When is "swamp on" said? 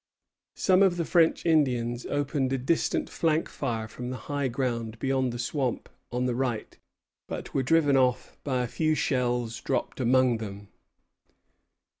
5.37-6.25